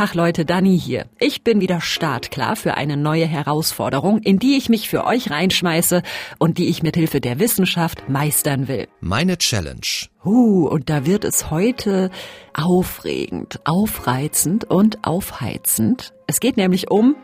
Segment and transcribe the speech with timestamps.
[0.00, 1.10] Tag Leute, Dani hier.
[1.18, 6.02] Ich bin wieder startklar für eine neue Herausforderung, in die ich mich für euch reinschmeiße
[6.38, 8.88] und die ich mit Hilfe der Wissenschaft meistern will.
[9.02, 9.82] Meine Challenge.
[10.24, 12.08] Uh, und da wird es heute
[12.54, 16.14] aufregend, aufreizend und aufheizend.
[16.26, 17.14] Es geht nämlich um,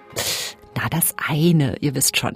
[0.76, 2.34] na das eine, ihr wisst schon.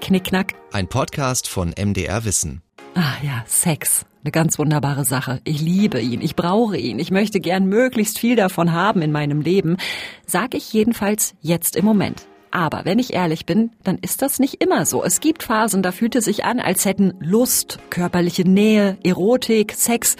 [0.00, 0.54] Knickknack.
[0.70, 2.62] Ein Podcast von MDR Wissen.
[2.94, 4.04] Ah ja, Sex.
[4.22, 5.40] Eine ganz wunderbare Sache.
[5.44, 9.40] Ich liebe ihn, ich brauche ihn, ich möchte gern möglichst viel davon haben in meinem
[9.40, 9.78] Leben,
[10.26, 12.26] sag ich jedenfalls jetzt im Moment.
[12.52, 15.02] Aber wenn ich ehrlich bin, dann ist das nicht immer so.
[15.02, 20.16] Es gibt Phasen, da fühlt es sich an, als hätten Lust, körperliche Nähe, Erotik, Sex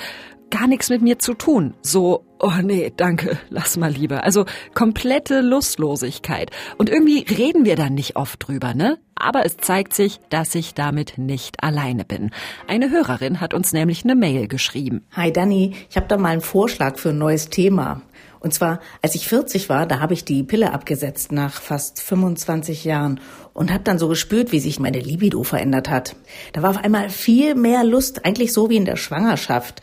[0.51, 1.74] gar nichts mit mir zu tun.
[1.82, 4.24] So, oh nee, danke, lass mal lieber.
[4.24, 6.51] Also komplette Lustlosigkeit.
[6.77, 8.98] Und irgendwie reden wir dann nicht oft drüber, ne?
[9.15, 12.30] Aber es zeigt sich, dass ich damit nicht alleine bin.
[12.66, 15.05] Eine Hörerin hat uns nämlich eine Mail geschrieben.
[15.12, 18.02] Hi Dani, ich habe da mal einen Vorschlag für ein neues Thema.
[18.41, 22.85] Und zwar, als ich 40 war, da habe ich die Pille abgesetzt nach fast 25
[22.85, 23.20] Jahren
[23.52, 26.16] und habe dann so gespürt, wie sich meine Libido verändert hat.
[26.52, 29.80] Da war auf einmal viel mehr Lust, eigentlich so wie in der Schwangerschaft.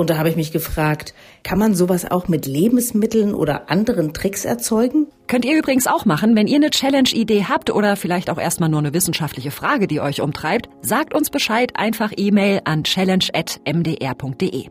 [0.00, 1.12] Und da habe ich mich gefragt,
[1.42, 5.08] kann man sowas auch mit Lebensmitteln oder anderen Tricks erzeugen?
[5.26, 8.78] Könnt ihr übrigens auch machen, wenn ihr eine Challenge-Idee habt oder vielleicht auch erstmal nur
[8.78, 14.70] eine wissenschaftliche Frage, die euch umtreibt, sagt uns Bescheid, einfach E-Mail an challenge.mdr.de.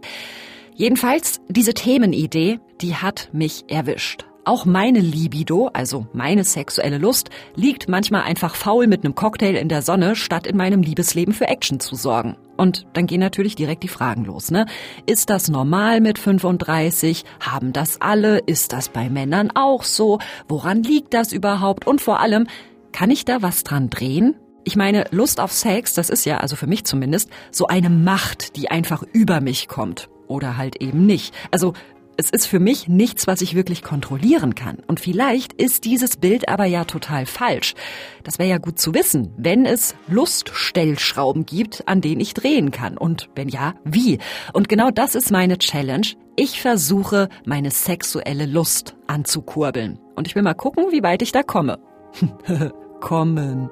[0.74, 4.26] Jedenfalls, diese Themenidee, die hat mich erwischt.
[4.46, 9.70] Auch meine Libido, also meine sexuelle Lust, liegt manchmal einfach faul mit einem Cocktail in
[9.70, 12.36] der Sonne, statt in meinem Liebesleben für Action zu sorgen.
[12.58, 14.66] Und dann gehen natürlich direkt die Fragen los, ne?
[15.06, 17.24] Ist das normal mit 35?
[17.40, 18.40] Haben das alle?
[18.40, 20.20] Ist das bei Männern auch so?
[20.48, 21.86] Woran liegt das überhaupt?
[21.86, 22.48] Und vor allem,
[22.92, 24.36] kann ich da was dran drehen?
[24.64, 28.56] Ich meine, Lust auf Sex, das ist ja, also für mich zumindest, so eine Macht,
[28.56, 30.10] die einfach über mich kommt.
[30.28, 31.34] Oder halt eben nicht.
[31.52, 31.74] Also
[32.20, 34.80] es ist für mich nichts, was ich wirklich kontrollieren kann.
[34.88, 37.76] Und vielleicht ist dieses Bild aber ja total falsch.
[38.24, 42.98] Das wäre ja gut zu wissen, wenn es Luststellschrauben gibt, an denen ich drehen kann.
[42.98, 44.20] Und wenn ja, wie?
[44.52, 46.08] Und genau das ist meine Challenge.
[46.36, 49.98] Ich versuche, meine sexuelle Lust anzukurbeln.
[50.16, 51.80] Und ich will mal gucken, wie weit ich da komme.
[53.00, 53.70] Kommen.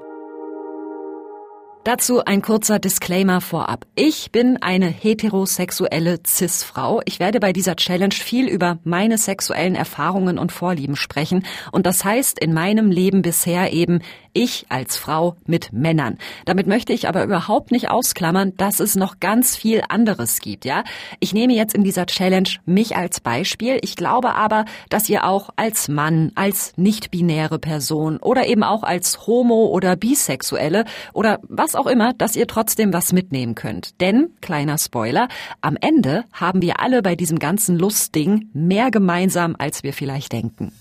[1.87, 3.85] Dazu ein kurzer Disclaimer vorab.
[3.95, 6.99] Ich bin eine heterosexuelle Cis-Frau.
[7.05, 11.45] Ich werde bei dieser Challenge viel über meine sexuellen Erfahrungen und Vorlieben sprechen.
[11.71, 14.01] Und das heißt in meinem Leben bisher eben
[14.33, 16.17] ich als Frau mit Männern.
[16.45, 20.83] Damit möchte ich aber überhaupt nicht ausklammern, dass es noch ganz viel anderes gibt, ja?
[21.19, 23.79] Ich nehme jetzt in dieser Challenge mich als Beispiel.
[23.81, 29.25] Ich glaube aber, dass ihr auch als Mann, als nicht-binäre Person oder eben auch als
[29.25, 30.83] Homo oder Bisexuelle
[31.13, 33.99] oder was auch immer, dass ihr trotzdem was mitnehmen könnt.
[34.01, 35.27] Denn, kleiner Spoiler,
[35.61, 40.71] am Ende haben wir alle bei diesem ganzen Lustding mehr gemeinsam, als wir vielleicht denken.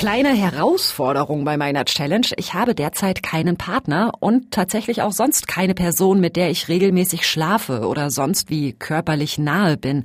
[0.00, 2.26] Kleine Herausforderung bei meiner Challenge.
[2.38, 7.28] Ich habe derzeit keinen Partner und tatsächlich auch sonst keine Person, mit der ich regelmäßig
[7.28, 10.04] schlafe oder sonst wie körperlich nahe bin.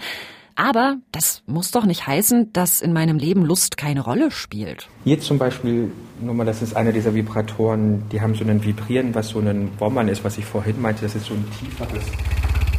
[0.54, 4.90] Aber das muss doch nicht heißen, dass in meinem Leben Lust keine Rolle spielt.
[5.06, 5.90] Hier zum Beispiel,
[6.20, 9.72] nur mal, das ist einer dieser Vibratoren, die haben so ein Vibrieren, was so ein
[9.80, 12.04] Wommern ist, was ich vorhin meinte, das ist so ein tieferes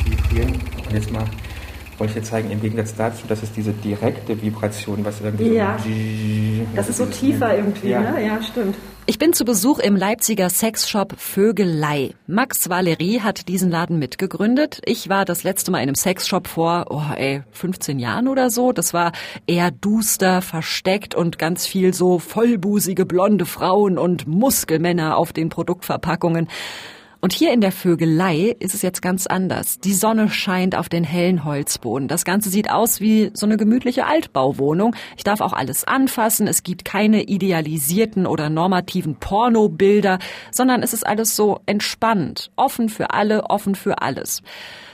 [0.05, 0.53] Vibrieren.
[0.85, 1.25] Und jetzt mal
[1.99, 5.79] wollte ich jetzt zeigen, im Gegensatz dazu, dass es diese direkte Vibration, was irgendwie ja.
[5.79, 5.89] so
[6.77, 8.01] das ist so tiefer irgendwie, ja.
[8.01, 8.27] ne?
[8.27, 8.77] Ja, stimmt.
[9.09, 12.15] Ich bin zu Besuch im Leipziger Sexshop Vögelei.
[12.27, 14.81] Max Valerie hat diesen Laden mitgegründet.
[14.85, 18.73] Ich war das letzte Mal in einem Sexshop vor, oh ey, 15 Jahren oder so.
[18.73, 19.13] Das war
[19.47, 26.49] eher duster, versteckt und ganz viel so vollbusige blonde Frauen und Muskelmänner auf den Produktverpackungen.
[27.21, 29.81] Und hier in der Vögelei ist es jetzt ganz anders.
[29.81, 32.09] Die Sonne scheint auf den hellen Holzboden.
[32.09, 34.95] Das Ganze sieht aus wie so eine gemütliche Altbauwohnung.
[35.17, 36.47] Ich darf auch alles anfassen.
[36.47, 40.19] Es gibt keine idealisierten oder normativen Pornobilder,
[40.51, 44.43] sondern es ist alles so entspannt, offen für alle, offen für alles.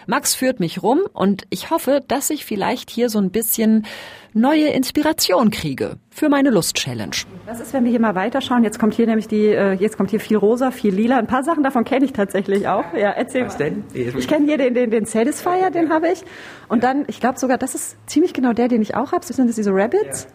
[0.06, 3.86] Max führt mich rum und ich hoffe, dass ich vielleicht hier so ein bisschen
[4.34, 7.16] neue Inspiration kriege für meine Lust-Challenge.
[7.46, 8.64] Was ist, wenn wir hier mal weiterschauen?
[8.64, 11.18] Jetzt kommt hier nämlich die, äh, jetzt kommt hier viel rosa, viel lila.
[11.18, 12.84] Ein paar Sachen davon kenne ich tatsächlich auch.
[12.94, 13.70] Ja, erzähl Was mal.
[13.70, 13.84] denn?
[13.94, 16.24] Ich kenne hier den, den, den Satisfier, den habe ich.
[16.68, 19.24] Und dann, ich glaube sogar, das ist ziemlich genau der, den ich auch habe.
[19.24, 20.26] Sind das diese Rabbits?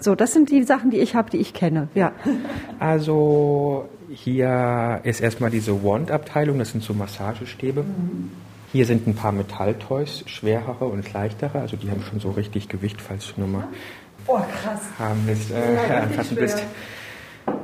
[0.00, 1.88] So, das sind die Sachen, die ich habe, die ich kenne.
[1.94, 2.12] Ja.
[2.78, 7.84] Also hier ist erstmal diese Wand-Abteilung, das sind so Massagestäbe.
[8.74, 13.00] Hier sind ein paar Metalltoys, schwerere und leichtere, also die haben schon so richtig Gewicht,
[13.00, 13.68] falls du nur mal
[14.26, 14.80] oh, krass.
[14.98, 16.60] haben willst, äh, Ja, anfassen willst.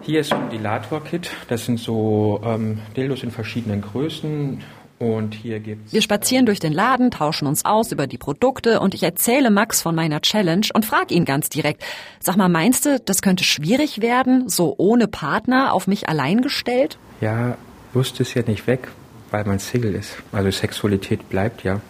[0.03, 1.33] Hier ist so ein Dilator-Kit.
[1.49, 4.63] Das sind so ähm, Dildos in verschiedenen Größen.
[5.01, 8.95] Und hier gibt's Wir spazieren durch den Laden, tauschen uns aus über die Produkte und
[8.95, 11.83] ich erzähle Max von meiner Challenge und frage ihn ganz direkt,
[12.21, 16.99] sag mal, meinst du, das könnte schwierig werden, so ohne Partner auf mich allein gestellt?
[17.21, 17.57] Ja,
[17.95, 18.87] Lust ist ja nicht weg,
[19.31, 20.17] weil man Single ist.
[20.33, 21.81] Also Sexualität bleibt ja.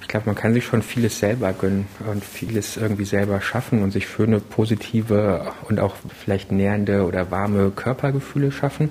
[0.00, 3.90] Ich glaube, man kann sich schon vieles selber gönnen und vieles irgendwie selber schaffen und
[3.90, 8.90] sich schöne, positive und auch vielleicht nährende oder warme Körpergefühle schaffen.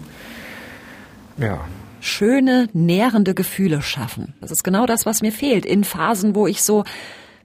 [1.38, 1.62] Ja,
[2.02, 4.34] schöne, nährende Gefühle schaffen.
[4.42, 6.84] Das ist genau das, was mir fehlt in Phasen, wo ich so,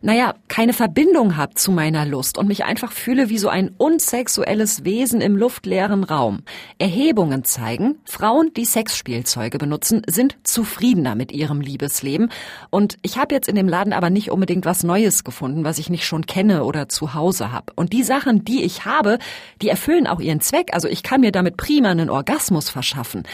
[0.02, 4.84] naja, keine Verbindung habe zu meiner Lust und mich einfach fühle wie so ein unsexuelles
[4.84, 6.40] Wesen im luftleeren Raum.
[6.78, 12.30] Erhebungen zeigen, Frauen, die Sexspielzeuge benutzen, sind zufriedener mit ihrem Liebesleben.
[12.70, 15.90] Und ich habe jetzt in dem Laden aber nicht unbedingt was Neues gefunden, was ich
[15.90, 17.72] nicht schon kenne oder zu Hause habe.
[17.76, 19.18] Und die Sachen, die ich habe,
[19.60, 20.72] die erfüllen auch ihren Zweck.
[20.72, 23.24] Also ich kann mir damit prima einen Orgasmus verschaffen.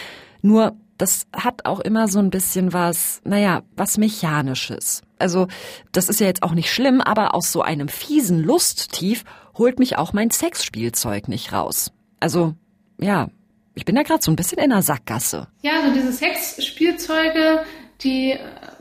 [0.43, 5.03] Nur das hat auch immer so ein bisschen was, naja, was Mechanisches.
[5.19, 5.49] Also,
[5.93, 9.25] das ist ja jetzt auch nicht schlimm, aber aus so einem fiesen Lusttief
[9.57, 11.93] holt mich auch mein Sexspielzeug nicht raus.
[12.21, 12.55] Also,
[12.99, 13.29] ja,
[13.75, 15.49] ich bin da gerade so ein bisschen in der Sackgasse.
[15.63, 17.65] Ja, so diese Sexspielzeuge,
[18.01, 18.39] die äh,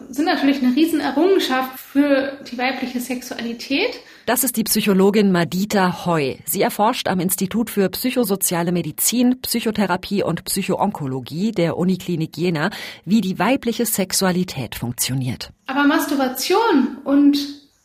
[0.09, 3.99] sind natürlich eine Riesenerrungenschaft für die weibliche Sexualität.
[4.25, 6.39] Das ist die Psychologin Madita Hoy.
[6.45, 12.71] Sie erforscht am Institut für psychosoziale Medizin, Psychotherapie und Psychoonkologie der Uniklinik Jena,
[13.05, 15.51] wie die weibliche Sexualität funktioniert.
[15.67, 17.37] Aber Masturbation und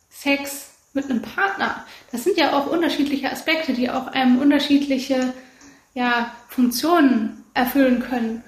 [0.09, 5.33] Sex mit einem Partner, das sind ja auch unterschiedliche Aspekte, die auch einem unterschiedliche
[5.93, 8.43] ja, Funktionen erfüllen können.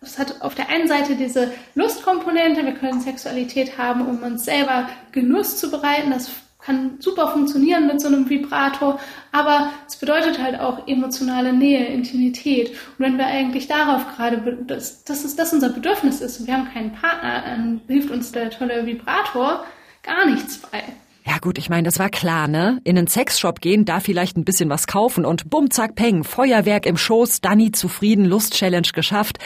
[0.00, 4.88] Es hat auf der einen Seite diese Lustkomponente, wir können Sexualität haben, um uns selber
[5.10, 6.10] Genuss zu bereiten.
[6.10, 6.30] Das
[6.64, 9.00] kann super funktionieren mit so einem Vibrator,
[9.32, 12.70] aber es bedeutet halt auch emotionale Nähe, Intimität.
[12.70, 16.72] Und wenn wir eigentlich darauf gerade, dass, dass das unser Bedürfnis ist und wir haben
[16.72, 19.64] keinen Partner, dann hilft uns der tolle Vibrator
[20.02, 20.82] gar nichts bei.
[21.24, 22.80] Ja gut, ich meine, das war klar, ne?
[22.82, 26.84] In einen Sexshop gehen, da vielleicht ein bisschen was kaufen und bumm, zack, peng, Feuerwerk
[26.84, 29.38] im Schoß, Danny zufrieden, Lust-Challenge geschafft.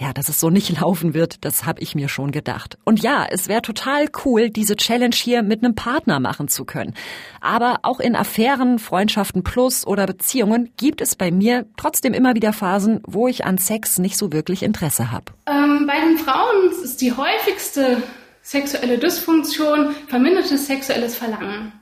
[0.00, 2.78] Ja, dass es so nicht laufen wird, das habe ich mir schon gedacht.
[2.84, 6.94] Und ja, es wäre total cool, diese Challenge hier mit einem Partner machen zu können.
[7.40, 12.52] Aber auch in Affären, Freundschaften plus oder Beziehungen gibt es bei mir trotzdem immer wieder
[12.52, 15.32] Phasen, wo ich an Sex nicht so wirklich Interesse habe.
[15.46, 18.02] Ähm, bei den Frauen ist die häufigste
[18.42, 21.72] sexuelle Dysfunktion vermindertes sexuelles Verlangen.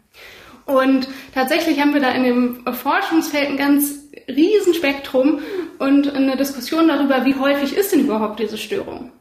[0.66, 5.40] Und tatsächlich haben wir da in dem Forschungsfeld ein ganz Riesenspektrum
[5.78, 9.12] und eine Diskussion darüber, wie häufig ist denn überhaupt diese Störung.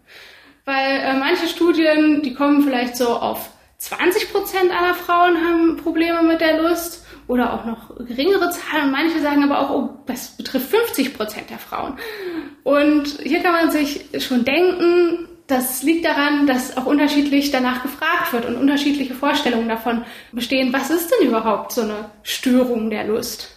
[0.66, 6.24] Weil äh, manche Studien, die kommen vielleicht so auf 20 Prozent aller Frauen haben Probleme
[6.24, 8.92] mit der Lust oder auch noch geringere Zahlen.
[8.92, 12.00] Manche sagen aber auch, oh, das betrifft 50 Prozent der Frauen.
[12.64, 18.34] Und hier kann man sich schon denken, das liegt daran, dass auch unterschiedlich danach gefragt
[18.34, 23.52] wird und unterschiedliche Vorstellungen davon bestehen, was ist denn überhaupt so eine Störung der Lust?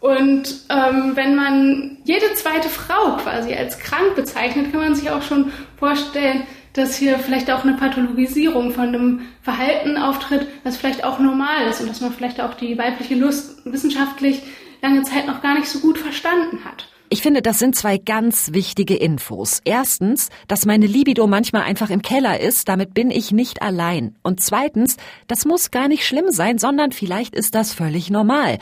[0.00, 5.22] Und ähm, wenn man jede zweite Frau quasi als krank bezeichnet, kann man sich auch
[5.22, 11.18] schon vorstellen, dass hier vielleicht auch eine Pathologisierung von einem Verhalten auftritt, was vielleicht auch
[11.18, 14.42] normal ist und dass man vielleicht auch die weibliche Lust wissenschaftlich
[14.80, 16.88] lange Zeit noch gar nicht so gut verstanden hat.
[17.12, 19.60] Ich finde, das sind zwei ganz wichtige Infos.
[19.64, 24.14] Erstens, dass meine Libido manchmal einfach im Keller ist, damit bin ich nicht allein.
[24.22, 28.58] Und zweitens, das muss gar nicht schlimm sein, sondern vielleicht ist das völlig normal.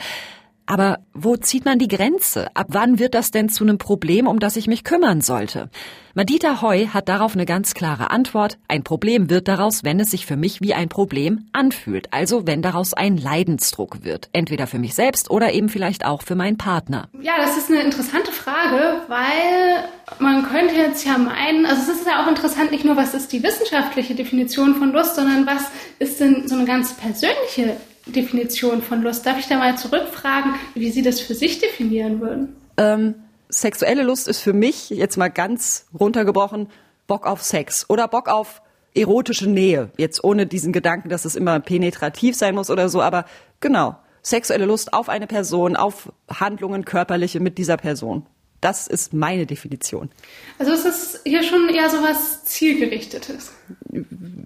[0.69, 2.47] Aber wo zieht man die Grenze?
[2.53, 5.71] Ab wann wird das denn zu einem Problem, um das ich mich kümmern sollte?
[6.13, 8.59] Madita Hoy hat darauf eine ganz klare Antwort.
[8.67, 12.13] Ein Problem wird daraus, wenn es sich für mich wie ein Problem anfühlt.
[12.13, 14.29] Also wenn daraus ein Leidensdruck wird.
[14.31, 17.09] Entweder für mich selbst oder eben vielleicht auch für meinen Partner.
[17.19, 22.05] Ja, das ist eine interessante Frage, weil man könnte jetzt ja meinen, also es ist
[22.05, 25.63] ja auch interessant, nicht nur was ist die wissenschaftliche Definition von Lust, sondern was
[25.97, 27.75] ist denn so eine ganz persönliche
[28.11, 29.25] Definition von Lust.
[29.25, 32.55] Darf ich da mal zurückfragen, wie Sie das für sich definieren würden?
[32.77, 33.15] Ähm,
[33.49, 36.67] sexuelle Lust ist für mich, jetzt mal ganz runtergebrochen,
[37.07, 38.61] Bock auf Sex oder Bock auf
[38.93, 39.91] erotische Nähe.
[39.97, 43.25] Jetzt ohne diesen Gedanken, dass es immer penetrativ sein muss oder so, aber
[43.59, 43.97] genau.
[44.21, 48.25] Sexuelle Lust auf eine Person, auf Handlungen körperliche mit dieser Person.
[48.61, 50.09] Das ist meine Definition.
[50.57, 53.53] Also es ist hier schon eher so was Zielgerichtetes.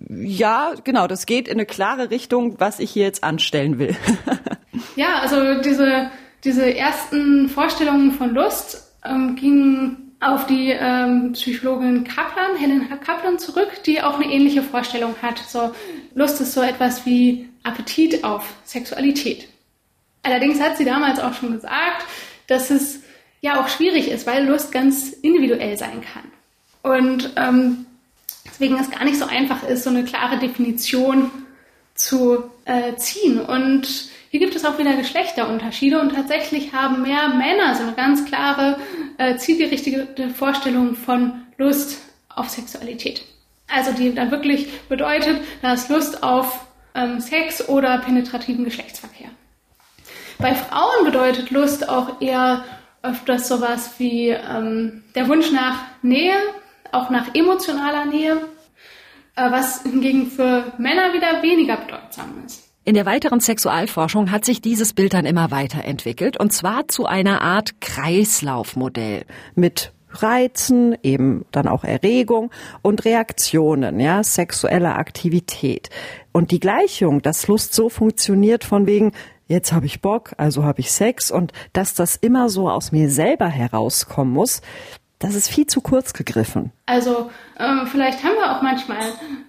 [0.10, 3.96] Ja, genau, das geht in eine klare Richtung, was ich hier jetzt anstellen will.
[4.96, 6.10] Ja, also diese,
[6.43, 13.84] diese ersten Vorstellungen von Lust ähm, gingen auf die ähm, Psychologin Kaplan, Helen Kaplan zurück,
[13.86, 15.38] die auch eine ähnliche Vorstellung hat.
[15.38, 15.74] So,
[16.15, 19.48] Lust ist so etwas wie Appetit auf Sexualität.
[20.22, 22.05] Allerdings hat sie damals auch schon gesagt,
[22.48, 23.02] dass es
[23.43, 26.23] ja auch schwierig ist, weil Lust ganz individuell sein kann.
[26.81, 27.85] Und ähm,
[28.45, 31.29] deswegen es gar nicht so einfach ist, so eine klare Definition
[31.93, 33.39] zu äh, ziehen.
[33.41, 38.25] Und hier gibt es auch wieder Geschlechterunterschiede und tatsächlich haben mehr Männer so eine ganz
[38.25, 38.79] klare,
[39.17, 43.23] äh, zielgerichtete Vorstellung von Lust auf Sexualität.
[43.67, 49.29] Also die dann wirklich bedeutet, dass Lust auf ähm, Sex oder penetrativen Geschlechtsverkehr.
[50.39, 52.63] Bei Frauen bedeutet Lust auch eher
[53.03, 56.36] öfters sowas wie ähm, der Wunsch nach Nähe,
[56.91, 58.38] auch nach emotionaler Nähe,
[59.36, 62.69] äh, was hingegen für Männer wieder weniger bedeutsam ist.
[62.86, 67.41] In der weiteren Sexualforschung hat sich dieses Bild dann immer weiterentwickelt und zwar zu einer
[67.41, 75.89] Art Kreislaufmodell mit Reizen, eben dann auch Erregung und Reaktionen, ja, sexuelle Aktivität.
[76.31, 79.13] Und die Gleichung, dass Lust so funktioniert von wegen,
[79.47, 83.09] jetzt habe ich Bock, also habe ich Sex und dass das immer so aus mir
[83.09, 84.62] selber herauskommen muss,
[85.19, 86.71] das ist viel zu kurz gegriffen.
[86.85, 89.03] Also äh, vielleicht haben wir auch manchmal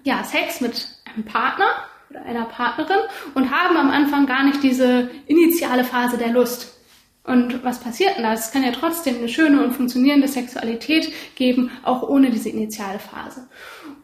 [0.04, 1.66] ja Sex mit einem Partner
[2.10, 3.00] oder einer Partnerin
[3.34, 6.78] und haben am Anfang gar nicht diese initiale Phase der Lust.
[7.24, 8.34] Und was passiert denn da?
[8.34, 13.48] Es kann ja trotzdem eine schöne und funktionierende Sexualität geben, auch ohne diese initiale Phase.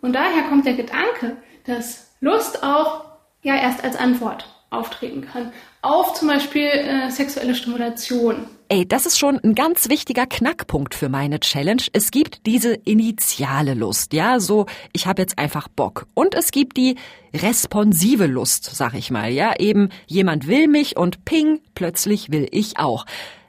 [0.01, 3.05] Und daher kommt der Gedanke, dass Lust auch
[3.43, 8.47] ja erst als Antwort auftreten kann auf zum Beispiel äh, sexuelle Stimulation.
[8.69, 11.83] Ey, das ist schon ein ganz wichtiger Knackpunkt für meine Challenge.
[11.93, 16.07] Es gibt diese initiale Lust, ja, so ich habe jetzt einfach Bock.
[16.15, 16.97] Und es gibt die
[17.35, 22.79] responsive Lust, sag ich mal, ja, eben jemand will mich und ping, plötzlich will ich
[22.79, 23.07] auch.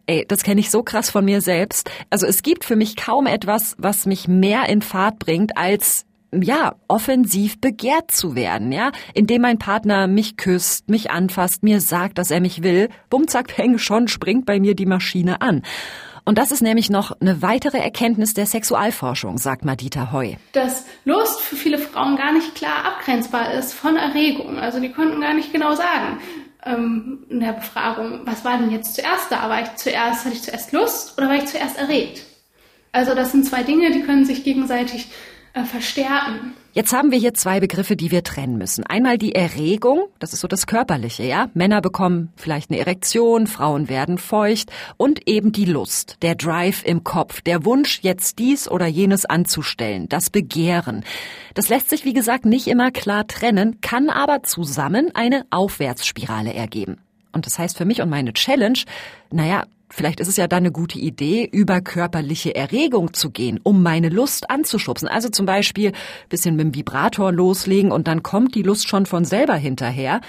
[0.07, 1.91] Ey, das kenne ich so krass von mir selbst.
[2.09, 6.75] Also es gibt für mich kaum etwas, was mich mehr in Fahrt bringt, als ja,
[6.88, 12.31] offensiv begehrt zu werden, ja, indem mein Partner mich küsst, mich anfasst, mir sagt, dass
[12.31, 15.63] er mich will, bumm, zack, peng, schon springt bei mir die Maschine an.
[16.23, 20.35] Und das ist nämlich noch eine weitere Erkenntnis der Sexualforschung, sagt Madita Heu.
[20.53, 24.59] Dass Lust für viele Frauen gar nicht klar abgrenzbar ist von Erregung.
[24.59, 26.19] Also die konnten gar nicht genau sagen
[26.65, 29.50] ähm, in der Befragung, was war denn jetzt zuerst da?
[29.50, 32.23] War ich zuerst, hatte ich zuerst Lust oder war ich zuerst erregt?
[32.91, 35.07] Also das sind zwei Dinge, die können sich gegenseitig
[35.53, 36.53] äh, verstärken.
[36.74, 38.86] Jetzt haben wir hier zwei Begriffe, die wir trennen müssen.
[38.86, 41.50] Einmal die Erregung, das ist so das Körperliche, ja.
[41.53, 47.03] Männer bekommen vielleicht eine Erektion, Frauen werden feucht und eben die Lust, der Drive im
[47.03, 51.03] Kopf, der Wunsch, jetzt dies oder jenes anzustellen, das Begehren.
[51.53, 57.00] Das lässt sich, wie gesagt, nicht immer klar trennen, kann aber zusammen eine Aufwärtsspirale ergeben.
[57.34, 58.79] Und das heißt für mich und meine Challenge,
[59.29, 63.83] naja, vielleicht ist es ja dann eine gute Idee, über körperliche Erregung zu gehen, um
[63.83, 65.07] meine Lust anzuschubsen.
[65.07, 65.91] Also zum Beispiel
[66.29, 70.21] bisschen mit dem Vibrator loslegen und dann kommt die Lust schon von selber hinterher.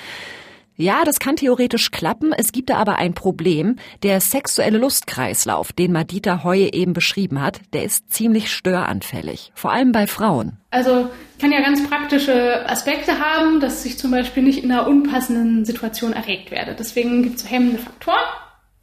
[0.76, 2.32] Ja, das kann theoretisch klappen.
[2.32, 3.76] Es gibt da aber ein Problem.
[4.02, 9.52] Der sexuelle Lustkreislauf, den Madita Heue eben beschrieben hat, der ist ziemlich störanfällig.
[9.54, 10.58] Vor allem bei Frauen.
[10.70, 15.64] Also kann ja ganz praktische Aspekte haben, dass ich zum Beispiel nicht in einer unpassenden
[15.64, 16.74] Situation erregt werde.
[16.78, 18.16] Deswegen gibt es so hemmende Faktoren.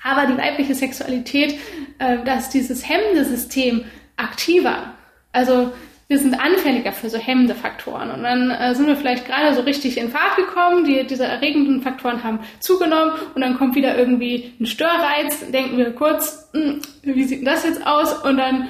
[0.03, 1.60] Aber die weibliche Sexualität,
[2.00, 3.86] äh, dass dieses hemmende System
[4.18, 4.94] aktiver,
[5.32, 5.72] also
[6.10, 8.10] wir sind anfälliger für so hemmende Faktoren.
[8.10, 11.84] Und dann äh, sind wir vielleicht gerade so richtig in Fahrt gekommen, die, diese erregenden
[11.84, 17.24] Faktoren haben zugenommen und dann kommt wieder irgendwie ein Störreiz, denken wir kurz, hm, wie
[17.25, 18.13] sieht das jetzt aus?
[18.24, 18.70] Und dann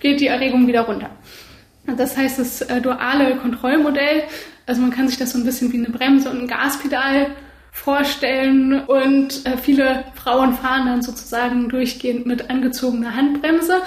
[0.00, 1.10] geht die Erregung wieder runter.
[1.86, 4.24] Das heißt, das äh, duale Kontrollmodell,
[4.66, 7.28] also man kann sich das so ein bisschen wie eine Bremse und ein Gaspedal
[7.72, 13.82] vorstellen und äh, viele Frauen fahren dann sozusagen durchgehend mit angezogener Handbremse.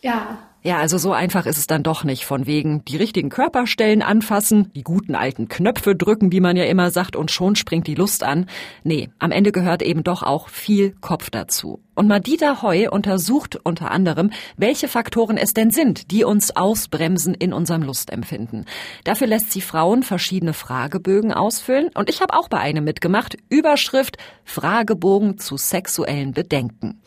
[0.00, 2.24] Ja, ja, also so einfach ist es dann doch nicht.
[2.24, 6.92] Von wegen die richtigen Körperstellen anfassen, die guten alten Knöpfe drücken, wie man ja immer
[6.92, 8.46] sagt, und schon springt die Lust an.
[8.84, 11.80] Nee, am Ende gehört eben doch auch viel Kopf dazu.
[11.96, 17.52] Und Madita Heu untersucht unter anderem, welche Faktoren es denn sind, die uns ausbremsen in
[17.52, 18.64] unserem Lustempfinden.
[19.04, 23.36] Dafür lässt sie Frauen verschiedene Fragebögen ausfüllen und ich habe auch bei einem mitgemacht.
[23.48, 27.02] Überschrift Fragebogen zu sexuellen Bedenken.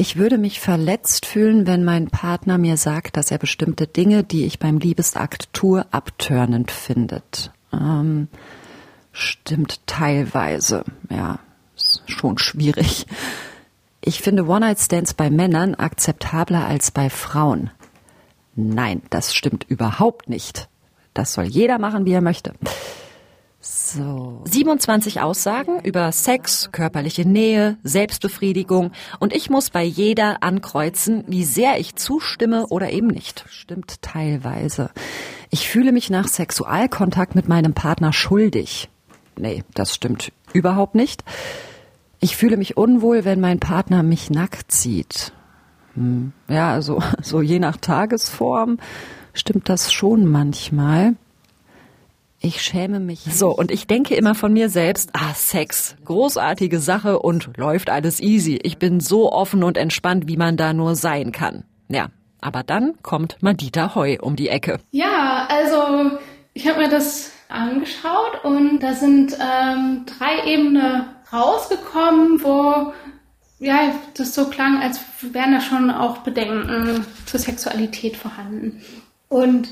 [0.00, 4.44] Ich würde mich verletzt fühlen, wenn mein Partner mir sagt, dass er bestimmte Dinge, die
[4.44, 7.50] ich beim Liebesakt tue, abtörnend findet.
[7.72, 8.28] Ähm,
[9.10, 10.84] stimmt teilweise.
[11.10, 11.40] Ja,
[11.76, 13.06] ist schon schwierig.
[14.00, 17.70] Ich finde One-Night-Stands bei Männern akzeptabler als bei Frauen.
[18.54, 20.68] Nein, das stimmt überhaupt nicht.
[21.12, 22.52] Das soll jeder machen, wie er möchte.
[23.60, 24.42] So.
[24.44, 31.80] 27 Aussagen über Sex, körperliche Nähe, Selbstbefriedigung und ich muss bei jeder ankreuzen, wie sehr
[31.80, 33.44] ich zustimme oder eben nicht.
[33.48, 34.90] Stimmt teilweise.
[35.50, 38.88] Ich fühle mich nach Sexualkontakt mit meinem Partner schuldig.
[39.36, 41.24] Nee, das stimmt überhaupt nicht.
[42.20, 45.32] Ich fühle mich unwohl, wenn mein Partner mich nackt sieht.
[45.94, 46.32] Hm.
[46.48, 48.78] Ja, also so je nach Tagesform
[49.32, 51.16] stimmt das schon manchmal.
[52.40, 53.20] Ich schäme mich.
[53.20, 58.20] So, und ich denke immer von mir selbst, ah, Sex, großartige Sache und läuft alles
[58.20, 58.60] easy.
[58.62, 61.64] Ich bin so offen und entspannt, wie man da nur sein kann.
[61.88, 62.08] Ja,
[62.40, 64.78] aber dann kommt Madita Heu um die Ecke.
[64.92, 66.12] Ja, also
[66.54, 72.92] ich habe mir das angeschaut und da sind ähm, drei Ebenen rausgekommen, wo
[73.58, 78.80] ja, das so klang, als wären da schon auch Bedenken zur Sexualität vorhanden.
[79.28, 79.68] Und.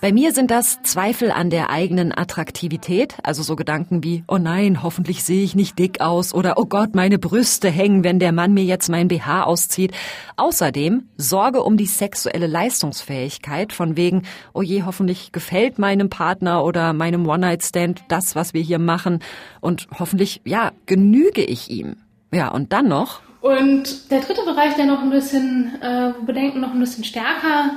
[0.00, 4.82] Bei mir sind das Zweifel an der eigenen Attraktivität, also so Gedanken wie, oh nein,
[4.82, 8.52] hoffentlich sehe ich nicht dick aus oder oh Gott, meine Brüste hängen, wenn der Mann
[8.52, 9.92] mir jetzt mein BH auszieht.
[10.36, 14.22] Außerdem Sorge um die sexuelle Leistungsfähigkeit von wegen,
[14.52, 19.20] oh je, hoffentlich gefällt meinem Partner oder meinem One-Night-Stand das, was wir hier machen
[19.60, 21.96] und hoffentlich, ja, genüge ich ihm.
[22.32, 23.20] Ja, und dann noch.
[23.40, 27.72] Und der dritte Bereich, der noch ein bisschen, äh, Bedenken noch ein bisschen stärker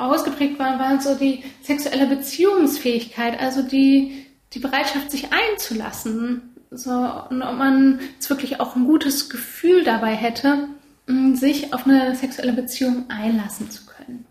[0.00, 6.42] ausgeprägt waren, war so die sexuelle Beziehungsfähigkeit, also die, die Bereitschaft, sich einzulassen.
[6.70, 10.68] So, und ob man jetzt wirklich auch ein gutes Gefühl dabei hätte,
[11.34, 14.26] sich auf eine sexuelle Beziehung einlassen zu können.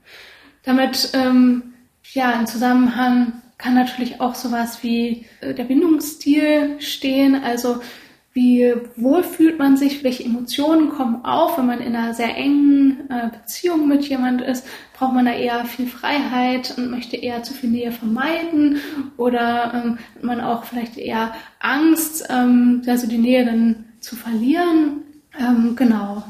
[0.63, 1.73] Damit, ähm,
[2.13, 7.81] ja, im Zusammenhang kann natürlich auch sowas wie äh, der Bindungsstil stehen, also
[8.33, 13.09] wie wohl fühlt man sich, welche Emotionen kommen auf, wenn man in einer sehr engen
[13.09, 14.65] äh, Beziehung mit jemand ist,
[15.00, 18.82] braucht man da eher viel Freiheit und möchte eher zu viel Nähe vermeiden
[19.15, 25.03] oder ähm, hat man auch vielleicht eher Angst, ähm, also die Nähe dann zu verlieren.
[25.39, 26.24] Ähm, genau.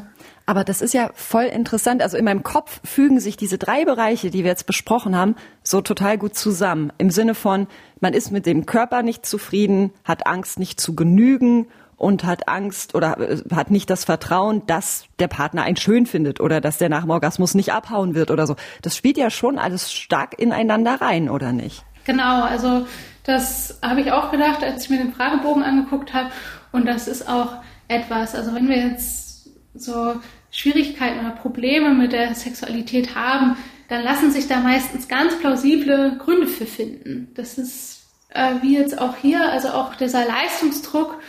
[0.46, 2.04] Aber das ist ja voll interessant.
[2.04, 5.82] Also in meinem Kopf fügen sich diese drei Bereiche, die wir jetzt besprochen haben, so
[5.82, 6.94] total gut zusammen.
[7.00, 7.68] Im Sinne von,
[8.02, 11.68] man ist mit dem Körper nicht zufrieden, hat Angst nicht zu genügen
[12.00, 16.40] und hat Angst oder äh, hat nicht das Vertrauen, dass der Partner einen schön findet
[16.40, 18.56] oder dass der nach dem Orgasmus nicht abhauen wird oder so.
[18.82, 21.84] Das spielt ja schon alles stark ineinander rein, oder nicht?
[22.06, 22.88] Genau, also
[23.24, 26.32] das habe ich auch gedacht, als ich mir den Fragebogen angeguckt habe.
[26.72, 27.58] Und das ist auch
[27.88, 30.16] etwas, also wenn wir jetzt so
[30.52, 33.58] Schwierigkeiten oder Probleme mit der Sexualität haben,
[33.90, 37.32] dann lassen sich da meistens ganz plausible Gründe für finden.
[37.36, 41.20] Das ist äh, wie jetzt auch hier, also auch dieser Leistungsdruck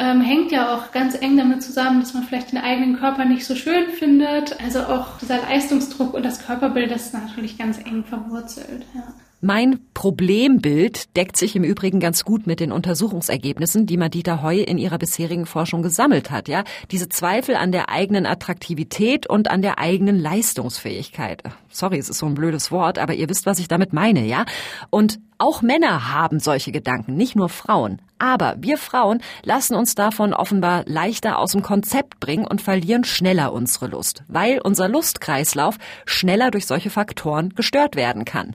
[0.00, 3.44] ähm, hängt ja auch ganz eng damit zusammen, dass man vielleicht den eigenen Körper nicht
[3.44, 4.58] so schön findet.
[4.60, 8.86] Also auch dieser Leistungsdruck und das Körperbild, das ist natürlich ganz eng verwurzelt.
[8.94, 9.12] Ja.
[9.42, 14.76] Mein Problembild deckt sich im Übrigen ganz gut mit den Untersuchungsergebnissen, die Madita Heu in
[14.76, 16.62] ihrer bisherigen Forschung gesammelt hat, ja.
[16.90, 21.42] Diese Zweifel an der eigenen Attraktivität und an der eigenen Leistungsfähigkeit.
[21.70, 24.44] Sorry, es ist so ein blödes Wort, aber ihr wisst, was ich damit meine, ja.
[24.90, 28.02] Und auch Männer haben solche Gedanken, nicht nur Frauen.
[28.18, 33.54] Aber wir Frauen lassen uns davon offenbar leichter aus dem Konzept bringen und verlieren schneller
[33.54, 38.54] unsere Lust, weil unser Lustkreislauf schneller durch solche Faktoren gestört werden kann.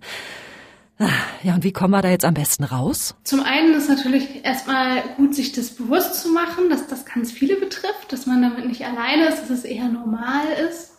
[1.43, 3.15] Ja, und wie kommen wir da jetzt am besten raus?
[3.23, 7.58] Zum einen ist natürlich erstmal gut, sich das bewusst zu machen, dass das ganz viele
[7.58, 10.91] betrifft, dass man damit nicht alleine ist, dass es eher normal ist.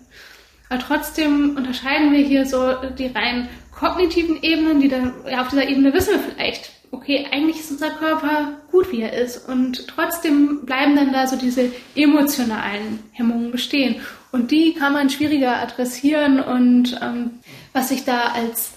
[0.69, 5.69] Aber trotzdem unterscheiden wir hier so die rein kognitiven Ebenen, die dann, ja, auf dieser
[5.69, 9.49] Ebene wissen wir vielleicht, okay, eigentlich ist unser Körper gut, wie er ist.
[9.49, 13.97] Und trotzdem bleiben dann da so diese emotionalen Hemmungen bestehen.
[14.33, 16.41] Und die kann man schwieriger adressieren.
[16.41, 17.39] Und ähm,
[17.73, 18.73] was sich da als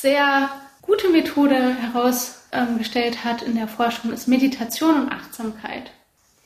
[0.00, 0.48] sehr
[0.82, 5.90] gute Methode herausgestellt hat in der Forschung, ist Meditation und Achtsamkeit.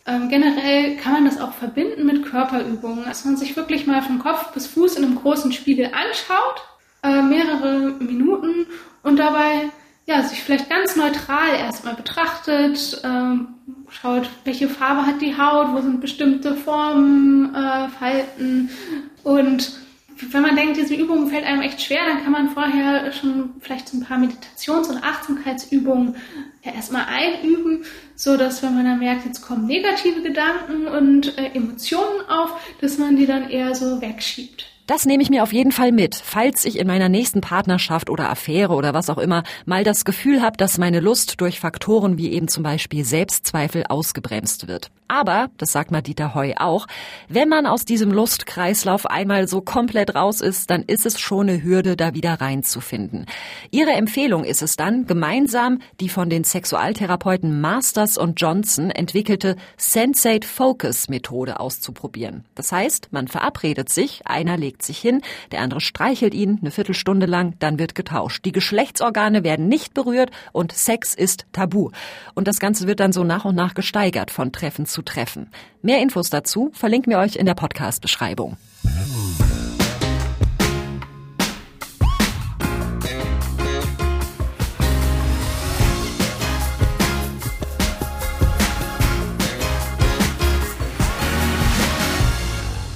[0.04, 4.18] Ähm, generell kann man das auch verbinden mit Körperübungen, dass man sich wirklich mal von
[4.18, 6.62] Kopf bis Fuß in einem großen Spiegel anschaut,
[7.04, 8.66] äh, mehrere Minuten
[9.04, 9.70] und dabei
[10.06, 13.48] ja, sich vielleicht ganz neutral erstmal betrachtet, ähm,
[13.88, 18.70] schaut, welche Farbe hat die Haut, wo sind bestimmte Formen, äh, Falten
[19.22, 19.72] und
[20.30, 23.88] wenn man denkt, diese Übung fällt einem echt schwer, dann kann man vorher schon vielleicht
[23.88, 26.16] so ein paar Meditations- und Achtsamkeitsübungen
[26.62, 31.50] ja erstmal einüben, so dass wenn man dann merkt, jetzt kommen negative Gedanken und äh,
[31.54, 34.71] Emotionen auf, dass man die dann eher so wegschiebt.
[34.88, 38.28] Das nehme ich mir auf jeden Fall mit, falls ich in meiner nächsten Partnerschaft oder
[38.28, 42.32] Affäre oder was auch immer mal das Gefühl habe, dass meine Lust durch Faktoren wie
[42.32, 44.90] eben zum Beispiel Selbstzweifel ausgebremst wird.
[45.06, 46.86] Aber, das sagt mal Dieter Heu auch,
[47.28, 51.62] wenn man aus diesem Lustkreislauf einmal so komplett raus ist, dann ist es schon eine
[51.62, 53.26] Hürde, da wieder reinzufinden.
[53.70, 60.48] Ihre Empfehlung ist es dann, gemeinsam die von den Sexualtherapeuten Masters und Johnson entwickelte Sensate
[60.48, 62.46] Focus Methode auszuprobieren.
[62.54, 66.70] Das heißt, man verabredet sich, einer legt legt sich hin, der andere streichelt ihn eine
[66.70, 68.46] Viertelstunde lang, dann wird getauscht.
[68.46, 71.90] Die Geschlechtsorgane werden nicht berührt und Sex ist tabu.
[72.34, 75.48] Und das Ganze wird dann so nach und nach gesteigert von Treffen zu Treffen.
[75.82, 78.56] Mehr Infos dazu verlinken wir euch in der Podcast-Beschreibung.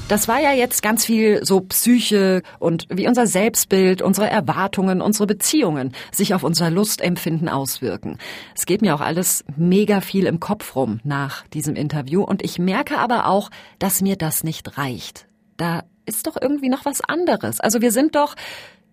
[0.09, 5.27] Das war ja jetzt ganz viel so Psyche und wie unser Selbstbild, unsere Erwartungen, unsere
[5.27, 8.19] Beziehungen sich auf unser Lustempfinden auswirken.
[8.55, 12.61] Es geht mir auch alles mega viel im Kopf rum nach diesem Interview und ich
[12.61, 15.27] merke aber auch, dass mir das nicht reicht.
[15.57, 17.59] Da ist doch irgendwie noch was anderes.
[17.59, 18.37] Also wir sind doch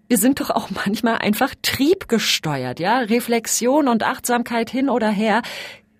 [0.07, 2.97] wir sind doch auch manchmal einfach triebgesteuert, ja?
[2.97, 5.43] Reflexion und Achtsamkeit hin oder her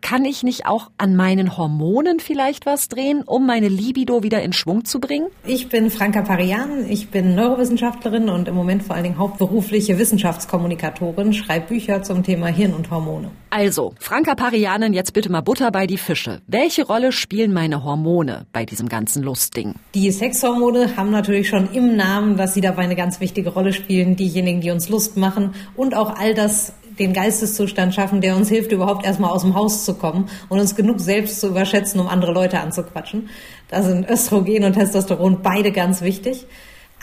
[0.04, 4.54] kann ich nicht auch an meinen Hormonen vielleicht was drehen, um meine Libido wieder in
[4.54, 5.28] Schwung zu bringen?
[5.48, 11.34] Ich bin Franka Parian, ich bin Neurowissenschaftlerin und im Moment vor allen Dingen hauptberufliche Wissenschaftskommunikatorin,
[11.34, 13.32] schreibe Bücher zum Thema Hirn und Hormone.
[13.50, 16.42] Also, Franka Parianen, jetzt bitte mal Butter bei die Fische.
[16.48, 19.76] Welche Rolle spielen meine Hormone bei diesem ganzen Lustding?
[19.96, 24.16] Die Sexhormone haben natürlich schon im Namen, dass sie dabei eine ganz wichtige Rolle spielen,
[24.16, 28.72] diejenigen, die uns Lust machen und auch all das den Geisteszustand schaffen, der uns hilft,
[28.72, 32.32] überhaupt erstmal aus dem Haus zu kommen und uns genug selbst zu überschätzen, um andere
[32.32, 33.30] Leute anzuquatschen.
[33.70, 36.46] Da sind Östrogen und Testosteron beide ganz wichtig.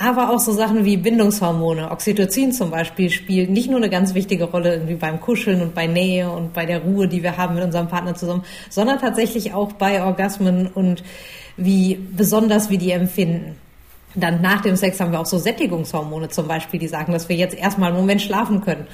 [0.03, 4.45] Aber auch so Sachen wie Bindungshormone, Oxytocin zum Beispiel, spielt nicht nur eine ganz wichtige
[4.45, 7.65] Rolle irgendwie beim Kuscheln und bei Nähe und bei der Ruhe, die wir haben mit
[7.65, 11.03] unserem Partner zusammen, sondern tatsächlich auch bei Orgasmen und
[11.59, 13.57] wie besonders wir die empfinden.
[14.15, 17.37] Dann nach dem Sex haben wir auch so Sättigungshormone zum Beispiel, die sagen, dass wir
[17.37, 18.87] jetzt erstmal einen Moment schlafen können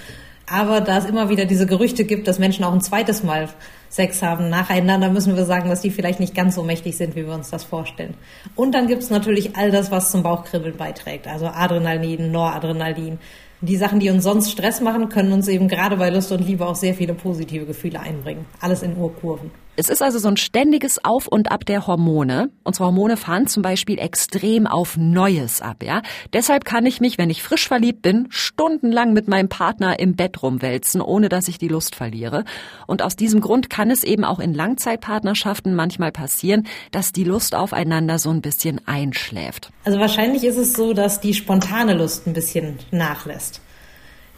[0.48, 3.48] aber da es immer wieder diese Gerüchte gibt, dass Menschen auch ein zweites Mal
[3.88, 7.26] Sex haben nacheinander, müssen wir sagen, dass die vielleicht nicht ganz so mächtig sind, wie
[7.26, 8.14] wir uns das vorstellen.
[8.54, 13.18] Und dann gibt es natürlich all das, was zum Bauchkribbeln beiträgt, also Adrenalin, Noradrenalin.
[13.62, 16.66] Die Sachen, die uns sonst Stress machen, können uns eben gerade bei Lust und Liebe
[16.66, 18.44] auch sehr viele positive Gefühle einbringen.
[18.60, 19.50] Alles in Urkurven.
[19.78, 22.48] Es ist also so ein ständiges Auf und Ab der Hormone.
[22.64, 26.00] Unsere Hormone fahren zum Beispiel extrem auf Neues ab, ja.
[26.32, 30.42] Deshalb kann ich mich, wenn ich frisch verliebt bin, stundenlang mit meinem Partner im Bett
[30.42, 32.44] rumwälzen, ohne dass ich die Lust verliere.
[32.86, 37.54] Und aus diesem Grund kann es eben auch in Langzeitpartnerschaften manchmal passieren, dass die Lust
[37.54, 39.70] aufeinander so ein bisschen einschläft.
[39.84, 43.60] Also wahrscheinlich ist es so, dass die spontane Lust ein bisschen nachlässt.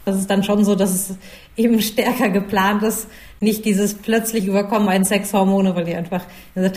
[0.05, 1.17] Das ist dann schon so, dass es
[1.55, 3.07] eben stärker geplant ist,
[3.39, 6.23] nicht dieses plötzlich Überkommen an Sexhormone, weil die einfach,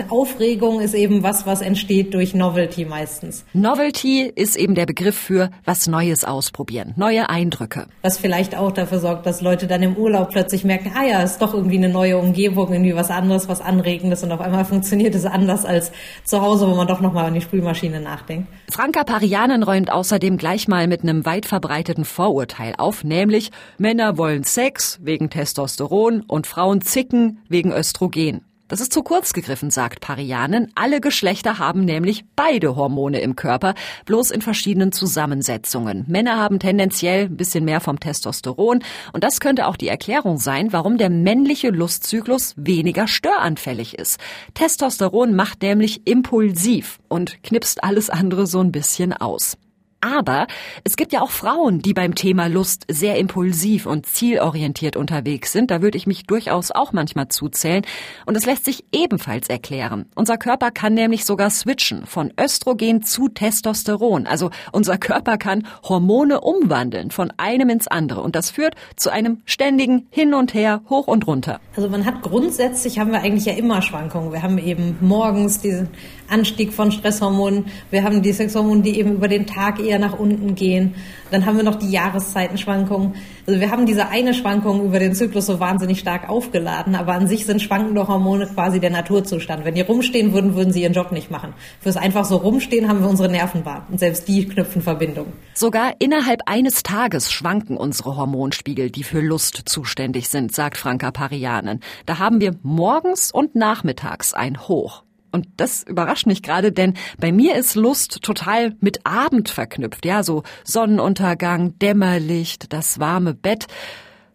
[0.09, 3.45] Aufregung ist eben was, was entsteht durch Novelty meistens.
[3.53, 7.87] Novelty ist eben der Begriff für was Neues ausprobieren, neue Eindrücke.
[8.03, 11.41] Was vielleicht auch dafür sorgt, dass Leute dann im Urlaub plötzlich merken, ah ja, ist
[11.43, 15.27] doch irgendwie eine neue Umgebung, irgendwie was anderes, was Anregendes und auf einmal funktioniert es
[15.27, 15.93] anders als
[16.25, 18.49] zu Hause, wo man doch nochmal an die Spülmaschine nachdenkt.
[18.71, 24.45] Franka Parianen räumt außerdem gleich mal mit einem weit verbreiteten Vorurteil auf, nämlich Männer wollen
[24.45, 28.43] Sex wegen Testosteron und Frauen zicken wegen Östrogen.
[28.69, 30.71] Das ist zu kurz gegriffen, sagt Parianen.
[30.75, 36.05] Alle Geschlechter haben nämlich beide Hormone im Körper, bloß in verschiedenen Zusammensetzungen.
[36.09, 38.85] Männer haben tendenziell ein bisschen mehr vom Testosteron
[39.15, 44.21] und das könnte auch die Erklärung sein, warum der männliche Lustzyklus weniger störanfällig ist.
[44.53, 49.57] Testosteron macht nämlich impulsiv und knipst alles andere so ein bisschen aus.
[50.03, 50.49] Aber
[50.83, 55.71] es gibt ja auch Frauen, die beim Thema Lust sehr impulsiv und zielorientiert unterwegs sind.
[55.71, 57.85] Da würde ich mich durchaus auch manchmal zuzählen.
[58.27, 60.07] Und es lässt sich ebenfalls erklären.
[60.17, 64.27] Unser Körper kann nämlich sogar switchen von Östrogen zu Testosteron.
[64.27, 68.23] Also unser Körper kann Hormone umwandeln von einem ins andere.
[68.23, 71.61] Und das führt zu einem ständigen Hin und Her, hoch und runter.
[71.77, 74.33] Also man hat grundsätzlich, haben wir eigentlich ja immer Schwankungen.
[74.33, 75.91] Wir haben eben morgens diesen
[76.29, 77.67] Anstieg von Stresshormonen.
[77.91, 80.95] Wir haben die Sexhormone, die eben über den Tag eher nach unten gehen.
[81.31, 83.15] Dann haben wir noch die Jahreszeitenschwankungen.
[83.47, 87.27] Also wir haben diese eine Schwankung über den Zyklus so wahnsinnig stark aufgeladen, aber an
[87.27, 89.65] sich sind schwankende Hormone quasi der Naturzustand.
[89.65, 91.55] Wenn die rumstehen würden, würden sie ihren Job nicht machen.
[91.81, 95.33] Fürs einfach so rumstehen haben wir unsere Nervenbahn und selbst die knüpfen Verbindungen.
[95.55, 101.81] Sogar innerhalb eines Tages schwanken unsere Hormonspiegel, die für Lust zuständig sind, sagt Franka Parianen.
[102.07, 105.03] Da haben wir morgens und nachmittags ein Hoch.
[105.33, 110.05] Und das überrascht mich gerade, denn bei mir ist Lust total mit Abend verknüpft.
[110.05, 113.67] Ja, so Sonnenuntergang, Dämmerlicht, das warme Bett.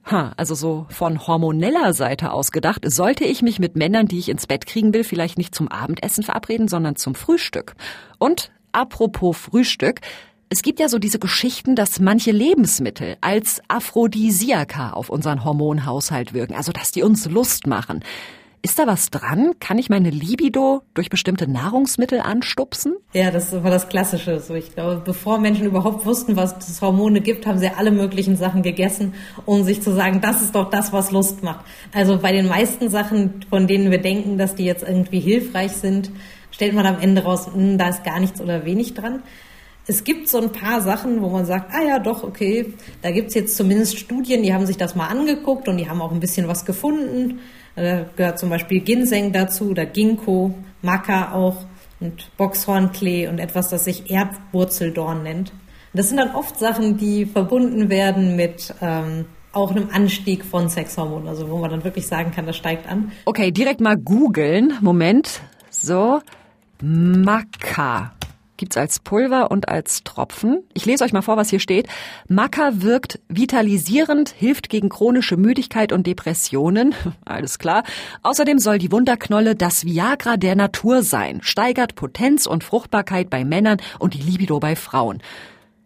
[0.09, 4.29] Ha, also so von hormoneller Seite aus gedacht, sollte ich mich mit Männern, die ich
[4.29, 7.75] ins Bett kriegen will, vielleicht nicht zum Abendessen verabreden, sondern zum Frühstück.
[8.17, 9.99] Und apropos Frühstück,
[10.49, 16.55] es gibt ja so diese Geschichten, dass manche Lebensmittel als Aphrodisiaka auf unseren Hormonhaushalt wirken,
[16.55, 18.01] also dass die uns Lust machen.
[18.61, 19.53] Ist da was dran?
[19.59, 22.95] Kann ich meine Libido durch bestimmte Nahrungsmittel anstupsen?
[23.13, 24.39] Ja, das war das Klassische.
[24.39, 28.35] So, ich glaube, bevor Menschen überhaupt wussten, was es Hormone gibt, haben sie alle möglichen
[28.35, 29.13] Sachen gegessen,
[29.45, 31.65] um sich zu sagen, das ist doch das, was Lust macht.
[31.93, 36.11] Also bei den meisten Sachen, von denen wir denken, dass die jetzt irgendwie hilfreich sind,
[36.51, 39.21] stellt man am Ende raus, mh, hm, da ist gar nichts oder wenig dran.
[39.89, 43.35] Es gibt so ein paar Sachen, wo man sagt, ah ja, doch, okay, da gibt's
[43.35, 46.49] jetzt zumindest Studien, die haben sich das mal angeguckt und die haben auch ein bisschen
[46.49, 47.39] was gefunden.
[47.77, 51.57] Da gehört zum Beispiel Ginseng dazu oder Ginkgo, Maca auch
[51.99, 55.53] und Boxhornklee und etwas, das sich Erdwurzeldorn nennt.
[55.93, 61.27] Das sind dann oft Sachen, die verbunden werden mit ähm, auch einem Anstieg von Sexhormonen,
[61.27, 63.11] also wo man dann wirklich sagen kann, das steigt an.
[63.25, 64.73] Okay, direkt mal googeln.
[64.81, 65.41] Moment.
[65.69, 66.19] So,
[66.81, 68.16] Maca
[68.57, 70.63] gibt's als Pulver und als Tropfen.
[70.73, 71.87] Ich lese euch mal vor, was hier steht.
[72.27, 76.93] Maca wirkt vitalisierend, hilft gegen chronische Müdigkeit und Depressionen.
[77.25, 77.83] Alles klar.
[78.23, 83.77] Außerdem soll die Wunderknolle das Viagra der Natur sein, steigert Potenz und Fruchtbarkeit bei Männern
[83.99, 85.21] und die Libido bei Frauen.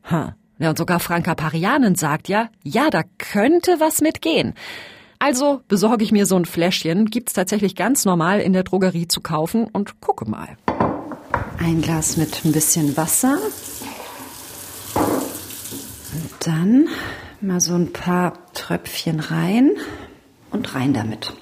[0.04, 0.32] Hm.
[0.60, 4.54] Ja, und sogar Franka Parianen sagt ja, ja, da könnte was mitgehen.
[5.18, 9.22] Also besorge ich mir so ein Fläschchen, gibt's tatsächlich ganz normal in der Drogerie zu
[9.22, 10.58] kaufen und gucke mal.
[11.64, 13.38] Ein Glas mit ein bisschen Wasser.
[14.96, 16.88] Und dann
[17.40, 19.70] mal so ein paar Tröpfchen rein
[20.50, 21.34] und rein damit.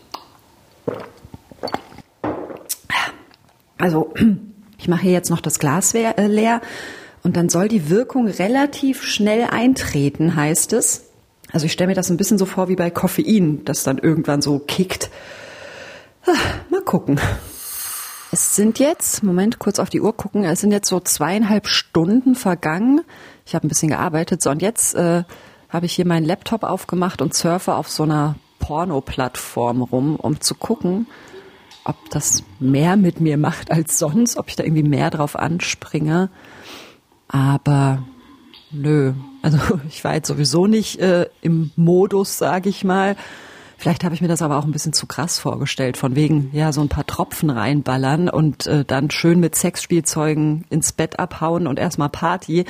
[3.77, 4.13] Also,
[4.77, 6.59] ich mache hier jetzt noch das Glas äh, leer
[7.23, 11.05] und dann soll die Wirkung relativ schnell eintreten, heißt es.
[11.53, 14.41] Also ich stelle mir das ein bisschen so vor wie bei Koffein, das dann irgendwann
[14.41, 15.09] so kickt.
[16.25, 16.33] Ah,
[16.69, 17.21] mal gucken.
[18.31, 22.35] Es sind jetzt, Moment, kurz auf die Uhr gucken, es sind jetzt so zweieinhalb Stunden
[22.35, 23.01] vergangen.
[23.45, 24.41] Ich habe ein bisschen gearbeitet.
[24.41, 25.23] So, und jetzt äh,
[25.69, 30.53] habe ich hier meinen Laptop aufgemacht und surfe auf so einer Porno-Plattform rum, um zu
[30.53, 31.07] gucken,
[31.83, 36.29] ob das mehr mit mir macht als sonst, ob ich da irgendwie mehr drauf anspringe.
[37.27, 38.03] Aber
[38.69, 39.57] nö, also
[39.89, 43.15] ich war jetzt sowieso nicht äh, im Modus, sage ich mal.
[43.79, 46.73] Vielleicht habe ich mir das aber auch ein bisschen zu krass vorgestellt, von wegen, ja,
[46.73, 51.79] so ein paar Tropfen reinballern und äh, dann schön mit Sexspielzeugen ins Bett abhauen und
[51.79, 52.65] erstmal Party.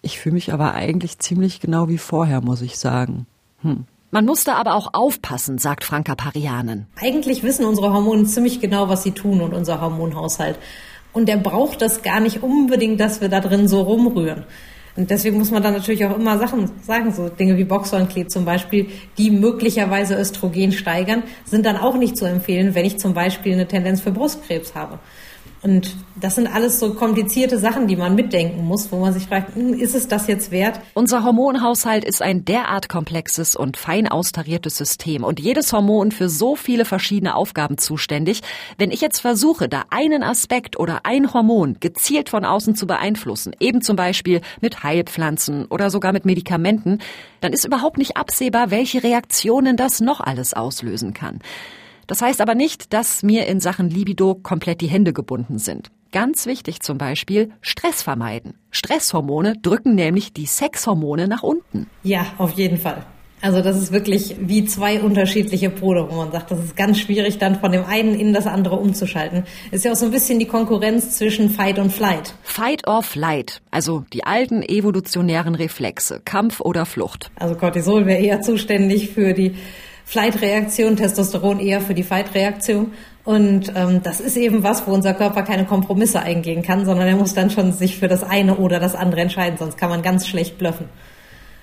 [0.00, 3.26] Ich fühle mich aber eigentlich ziemlich genau wie vorher, muss ich sagen.
[3.60, 3.84] Hm.
[4.12, 6.86] Man muss da aber auch aufpassen, sagt Franka Parianen.
[6.98, 10.58] Eigentlich wissen unsere Hormone ziemlich genau, was sie tun und unser Hormonhaushalt.
[11.12, 14.44] Und der braucht das gar nicht unbedingt, dass wir da drin so rumrühren.
[14.96, 18.44] Und deswegen muss man dann natürlich auch immer Sachen sagen, so Dinge wie Boxhornklee zum
[18.44, 18.86] Beispiel,
[19.18, 23.68] die möglicherweise Östrogen steigern, sind dann auch nicht zu empfehlen, wenn ich zum Beispiel eine
[23.68, 24.98] Tendenz für Brustkrebs habe.
[25.62, 29.54] Und das sind alles so komplizierte Sachen, die man mitdenken muss, wo man sich fragt,
[29.54, 30.80] hm, ist es das jetzt wert?
[30.94, 36.56] Unser Hormonhaushalt ist ein derart komplexes und fein austariertes System und jedes Hormon für so
[36.56, 38.40] viele verschiedene Aufgaben zuständig.
[38.78, 43.54] Wenn ich jetzt versuche, da einen Aspekt oder ein Hormon gezielt von außen zu beeinflussen,
[43.60, 47.00] eben zum Beispiel mit Heilpflanzen oder sogar mit Medikamenten,
[47.42, 51.40] dann ist überhaupt nicht absehbar, welche Reaktionen das noch alles auslösen kann.
[52.10, 55.92] Das heißt aber nicht, dass mir in Sachen Libido komplett die Hände gebunden sind.
[56.10, 58.54] Ganz wichtig zum Beispiel Stress vermeiden.
[58.72, 61.86] Stresshormone drücken nämlich die Sexhormone nach unten.
[62.02, 63.06] Ja, auf jeden Fall.
[63.42, 67.38] Also das ist wirklich wie zwei unterschiedliche Pole, wo man sagt, das ist ganz schwierig,
[67.38, 69.44] dann von dem einen in das andere umzuschalten.
[69.70, 72.34] Ist ja auch so ein bisschen die Konkurrenz zwischen Fight und Flight.
[72.42, 77.30] Fight or Flight, also die alten evolutionären Reflexe, Kampf oder Flucht.
[77.36, 79.54] Also Cortisol wäre eher zuständig für die
[80.10, 82.94] Flight-Reaktion, Testosteron eher für die Fight-Reaktion.
[83.22, 87.14] Und ähm, das ist eben was, wo unser Körper keine Kompromisse eingehen kann, sondern er
[87.14, 90.26] muss dann schon sich für das eine oder das andere entscheiden, sonst kann man ganz
[90.26, 90.88] schlecht bluffen.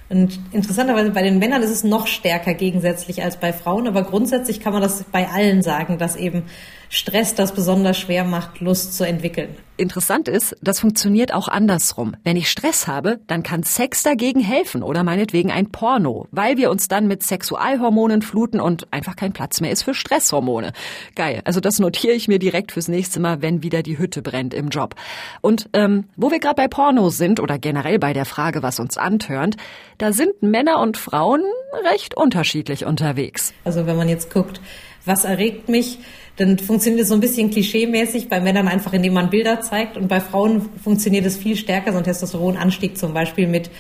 [0.07, 4.62] Und interessanterweise bei den Männern ist es noch stärker gegensätzlich als bei Frauen, aber grundsätzlich
[4.62, 6.43] kann man das bei allen sagen, dass eben
[6.89, 9.56] Stress das besonders schwer macht, Lust zu entwickeln.
[9.80, 12.15] Interessant ist, das funktioniert auch andersrum.
[12.23, 16.71] Wenn ich Stress habe, dann kann Sex dagegen helfen oder meinetwegen ein Porno, weil wir
[16.71, 20.71] uns dann mit Sexualhormonen fluten und einfach kein Platz mehr ist für Stresshormone.
[21.13, 21.41] Geil.
[21.43, 24.69] Also das notiere ich mir direkt fürs nächste Mal, wenn wieder die Hütte brennt im
[24.69, 24.95] Job.
[25.41, 28.97] Und ähm, wo wir gerade bei Pornos sind oder generell bei der Frage, was uns
[28.97, 29.58] antörnt,
[30.00, 31.43] da sind Männer und Frauen
[31.91, 33.54] recht unterschiedlich unterwegs.
[33.63, 34.60] Also wenn man jetzt guckt,
[35.08, 36.00] was erregt mich,
[36.36, 40.08] dann funktioniert es so ein bisschen klischeemäßig bei Männern einfach, indem man Bilder zeigt und
[40.08, 43.72] bei Frauen funktioniert es viel stärker, so ein Testosteronanstieg zum Beispiel mit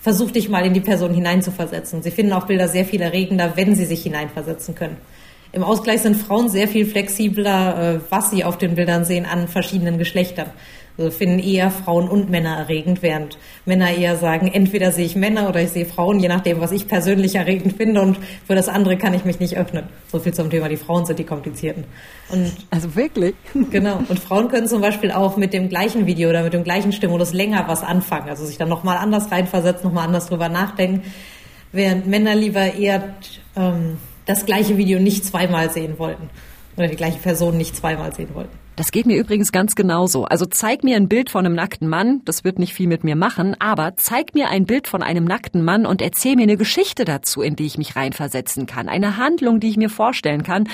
[0.00, 2.02] versuch dich mal in die Person hineinzuversetzen.
[2.02, 4.98] Sie finden auch Bilder sehr viel erregender, wenn sie sich hineinversetzen können.
[5.52, 9.48] Im Ausgleich sind Frauen sehr viel flexibler, äh, was sie auf den Bildern sehen, an
[9.48, 10.50] verschiedenen Geschlechtern.
[10.96, 15.48] Also finden eher Frauen und Männer erregend, während Männer eher sagen, entweder sehe ich Männer
[15.48, 18.96] oder ich sehe Frauen, je nachdem, was ich persönlich erregend finde und für das andere
[18.96, 19.86] kann ich mich nicht öffnen.
[20.12, 21.84] So viel zum Thema, die Frauen sind die komplizierten.
[22.30, 23.34] Und also wirklich?
[23.70, 24.00] Genau.
[24.08, 27.32] Und Frauen können zum Beispiel auch mit dem gleichen Video oder mit dem gleichen Stimulus
[27.32, 31.02] länger was anfangen, also sich dann nochmal anders reinversetzen, nochmal anders drüber nachdenken,
[31.72, 33.14] während Männer lieber eher
[33.56, 36.30] ähm, das gleiche Video nicht zweimal sehen wollten
[36.76, 38.64] oder die gleiche Person nicht zweimal sehen wollten.
[38.76, 40.24] Das geht mir übrigens ganz genauso.
[40.24, 43.14] Also zeig mir ein Bild von einem nackten Mann, das wird nicht viel mit mir
[43.14, 47.04] machen, aber zeig mir ein Bild von einem nackten Mann und erzähl mir eine Geschichte
[47.04, 50.68] dazu, in die ich mich reinversetzen kann, eine Handlung, die ich mir vorstellen kann.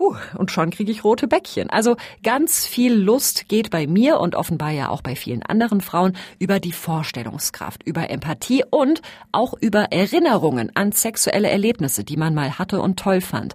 [0.00, 1.70] Uh, und schon kriege ich rote Bäckchen.
[1.70, 6.16] Also ganz viel Lust geht bei mir und offenbar ja auch bei vielen anderen Frauen
[6.40, 12.58] über die Vorstellungskraft, über Empathie und auch über Erinnerungen an sexuelle Erlebnisse, die man mal
[12.58, 13.54] hatte und toll fand.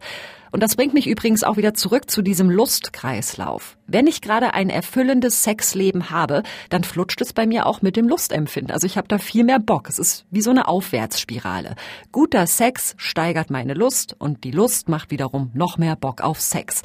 [0.52, 3.78] Und das bringt mich übrigens auch wieder zurück zu diesem Lustkreislauf.
[3.88, 8.08] Wenn ich gerade ein erfüllendes Sexleben habe, dann flutscht es bei mir auch mit dem
[8.08, 8.72] Lustempfinden.
[8.72, 9.90] Also ich habe da viel mehr Bock.
[9.90, 11.76] Es ist wie so eine Aufwärtsspirale.
[12.12, 16.82] Guter Sex steigert meine Lust und die Lust macht wiederum noch mehr Bock auf Sex.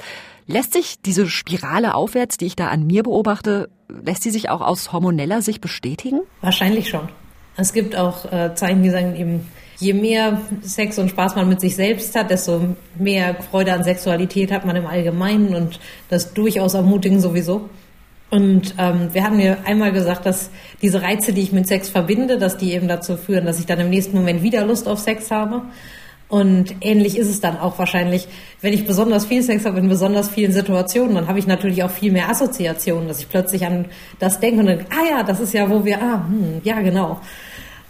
[0.47, 4.61] Lässt sich diese Spirale aufwärts, die ich da an mir beobachte, lässt sie sich auch
[4.61, 6.21] aus hormoneller Sicht bestätigen?
[6.41, 7.09] Wahrscheinlich schon.
[7.57, 11.61] Es gibt auch äh, Zeichen, die sagen eben, je mehr Sex und Spaß man mit
[11.61, 16.73] sich selbst hat, desto mehr Freude an Sexualität hat man im Allgemeinen und das durchaus
[16.73, 17.69] ermutigen sowieso.
[18.31, 20.49] Und ähm, wir haben mir einmal gesagt, dass
[20.81, 23.79] diese Reize, die ich mit Sex verbinde, dass die eben dazu führen, dass ich dann
[23.79, 25.61] im nächsten Moment wieder Lust auf Sex habe.
[26.27, 28.27] Und ähnlich ist es dann auch wahrscheinlich,
[28.61, 31.91] wenn ich besonders viel Sex habe in besonders vielen Situationen, dann habe ich natürlich auch
[31.91, 33.85] viel mehr Assoziationen, dass ich plötzlich an
[34.17, 37.21] das denke und denke, ah ja, das ist ja, wo wir, ah, hm, ja genau.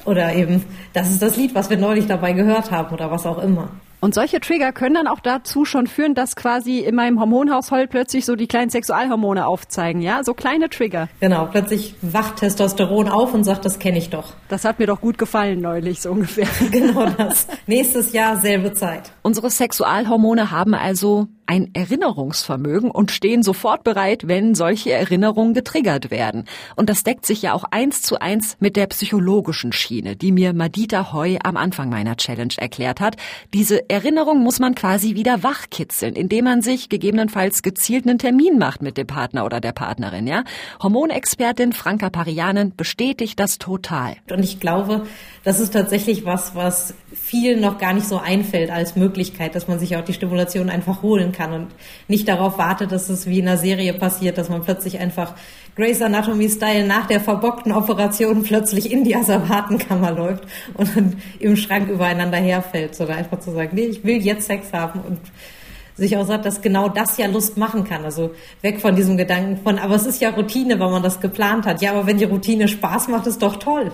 [0.05, 0.63] Oder eben,
[0.93, 3.69] das ist das Lied, was wir neulich dabei gehört haben oder was auch immer.
[4.05, 8.25] Und solche Trigger können dann auch dazu schon führen, dass quasi in meinem Hormonhaushalt plötzlich
[8.25, 10.23] so die kleinen Sexualhormone aufzeigen, ja?
[10.23, 11.09] So kleine Trigger.
[11.21, 14.33] Genau, plötzlich wacht Testosteron auf und sagt, das kenne ich doch.
[14.47, 16.47] Das hat mir doch gut gefallen neulich, so ungefähr.
[16.71, 17.47] genau das.
[17.65, 19.11] Nächstes Jahr selbe Zeit.
[19.23, 26.45] Unsere Sexualhormone haben also ein Erinnerungsvermögen und stehen sofort bereit, wenn solche Erinnerungen getriggert werden.
[26.75, 30.53] Und das deckt sich ja auch eins zu eins mit der psychologischen Schiene, die mir
[30.53, 33.17] Madita Hoy am Anfang meiner Challenge erklärt hat.
[33.53, 38.81] Diese Erinnerung muss man quasi wieder wachkitzeln, indem man sich gegebenenfalls gezielt einen Termin macht
[38.81, 40.43] mit dem Partner oder der Partnerin, ja?
[40.81, 44.15] Hormonexpertin Franka Parianen bestätigt das total.
[44.31, 45.05] Und ich glaube,
[45.45, 49.77] das ist tatsächlich was, was vielen noch gar nicht so einfällt als Möglichkeit, dass man
[49.77, 51.67] sich auch die Stimulation einfach holen kann und
[52.07, 55.35] nicht darauf wartet, dass es wie in einer Serie passiert, dass man plötzlich einfach
[55.75, 61.55] Grace Anatomy Style nach der verbockten Operation plötzlich in die Asservatenkammer läuft und dann im
[61.57, 65.19] Schrank übereinander herfällt, sondern einfach zu sagen, nee, ich will jetzt Sex haben und
[65.95, 68.03] sich auch sagt, dass genau das ja Lust machen kann.
[68.03, 68.31] Also
[68.63, 71.83] weg von diesem Gedanken von, aber es ist ja Routine, weil man das geplant hat.
[71.83, 73.91] Ja, aber wenn die Routine Spaß macht, ist doch toll.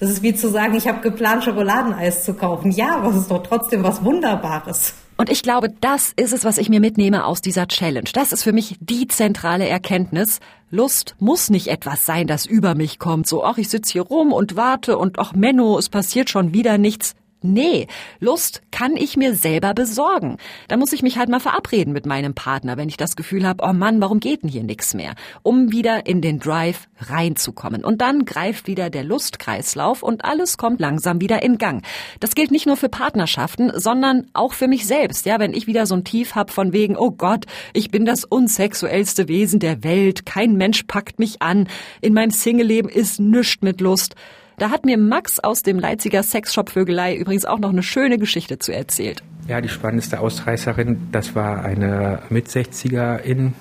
[0.00, 2.70] Das ist wie zu sagen, ich habe geplant, Schokoladeneis zu kaufen.
[2.70, 4.94] Ja, aber es ist doch trotzdem was Wunderbares.
[5.18, 8.08] Und ich glaube, das ist es, was ich mir mitnehme aus dieser Challenge.
[8.14, 10.40] Das ist für mich die zentrale Erkenntnis.
[10.70, 13.26] Lust muss nicht etwas sein, das über mich kommt.
[13.26, 16.78] So, ach, ich sitze hier rum und warte und ach, Menno, es passiert schon wieder
[16.78, 17.14] nichts.
[17.42, 17.86] Nee,
[18.18, 20.36] Lust kann ich mir selber besorgen.
[20.68, 23.64] Da muss ich mich halt mal verabreden mit meinem Partner, wenn ich das Gefühl habe,
[23.66, 25.14] oh Mann, warum geht denn hier nichts mehr?
[25.42, 27.82] Um wieder in den Drive reinzukommen.
[27.82, 31.82] Und dann greift wieder der Lustkreislauf und alles kommt langsam wieder in Gang.
[32.20, 35.24] Das gilt nicht nur für Partnerschaften, sondern auch für mich selbst.
[35.24, 38.24] Ja, wenn ich wieder so ein Tief hab von wegen, oh Gott, ich bin das
[38.24, 41.68] unsexuellste Wesen der Welt, kein Mensch packt mich an,
[42.02, 44.14] in meinem Single-Leben ist nüscht mit Lust
[44.60, 48.58] da hat mir Max aus dem Leipziger Sexshop Vögelei übrigens auch noch eine schöne Geschichte
[48.58, 49.22] zu erzählt.
[49.48, 53.52] Ja, die spannendste Ausreißerin, das war eine Mit-60erin,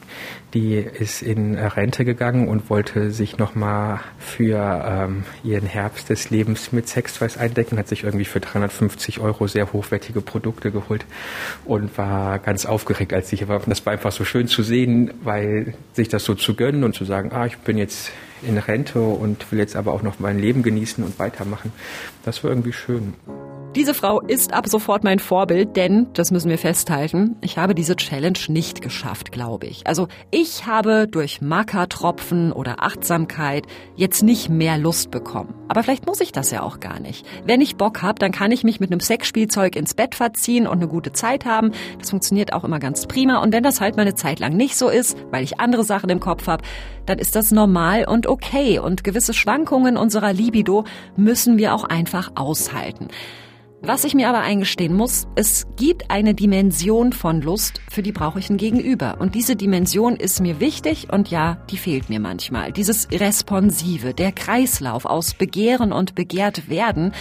[0.53, 6.71] die ist in Rente gegangen und wollte sich nochmal für ähm, ihren Herbst des Lebens
[6.71, 11.05] mit Sextoys eindecken, hat sich irgendwie für 350 Euro sehr hochwertige Produkte geholt
[11.65, 13.61] und war ganz aufgeregt, als ich war.
[13.65, 17.05] Das war einfach so schön zu sehen, weil sich das so zu gönnen und zu
[17.05, 20.63] sagen, ah, ich bin jetzt in Rente und will jetzt aber auch noch mein Leben
[20.63, 21.71] genießen und weitermachen.
[22.23, 23.13] Das war irgendwie schön.
[23.75, 27.95] Diese Frau ist ab sofort mein Vorbild, denn, das müssen wir festhalten, ich habe diese
[27.95, 29.85] Challenge nicht geschafft, glaube ich.
[29.85, 35.53] Also ich habe durch Mackertropfen oder Achtsamkeit jetzt nicht mehr Lust bekommen.
[35.67, 37.27] Aber vielleicht muss ich das ja auch gar nicht.
[37.45, 40.79] Wenn ich Bock habe, dann kann ich mich mit einem Sexspielzeug ins Bett verziehen und
[40.79, 41.71] eine gute Zeit haben.
[41.99, 43.37] Das funktioniert auch immer ganz prima.
[43.37, 46.09] Und wenn das halt mal eine Zeit lang nicht so ist, weil ich andere Sachen
[46.09, 46.63] im Kopf habe,
[47.05, 48.79] dann ist das normal und okay.
[48.79, 53.09] Und gewisse Schwankungen unserer Libido müssen wir auch einfach aushalten.
[53.81, 58.37] Was ich mir aber eingestehen muss, es gibt eine Dimension von Lust, für die brauche
[58.37, 59.17] ich ein Gegenüber.
[59.19, 62.73] Und diese Dimension ist mir wichtig und ja, die fehlt mir manchmal.
[62.73, 67.13] Dieses Responsive, der Kreislauf aus Begehren und begehrt werden,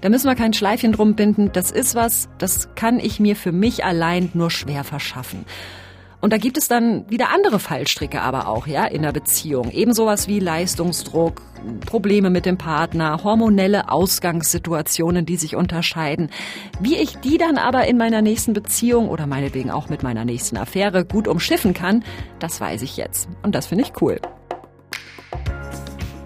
[0.00, 1.50] da müssen wir kein Schleifchen drum binden.
[1.52, 5.44] Das ist was, das kann ich mir für mich allein nur schwer verschaffen.
[6.26, 9.70] Und da gibt es dann wieder andere Fallstricke aber auch, ja, in der Beziehung.
[9.70, 11.40] Eben sowas wie Leistungsdruck,
[11.86, 16.30] Probleme mit dem Partner, hormonelle Ausgangssituationen, die sich unterscheiden.
[16.80, 20.56] Wie ich die dann aber in meiner nächsten Beziehung oder meinetwegen auch mit meiner nächsten
[20.56, 22.02] Affäre gut umschiffen kann,
[22.40, 23.28] das weiß ich jetzt.
[23.44, 24.20] Und das finde ich cool.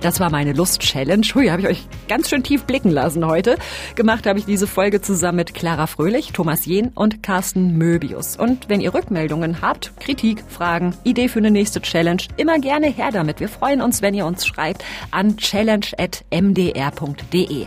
[0.00, 1.26] Das war meine Lust-Challenge.
[1.34, 3.58] Hui, habe ich euch ganz schön tief blicken lassen heute.
[3.96, 8.36] Gemacht habe ich diese Folge zusammen mit Clara Fröhlich, Thomas Jehn und Carsten Möbius.
[8.36, 13.10] Und wenn ihr Rückmeldungen habt, Kritik, Fragen, Idee für eine nächste Challenge, immer gerne her
[13.12, 13.40] damit.
[13.40, 17.66] Wir freuen uns, wenn ihr uns schreibt an challenge.mdr.de.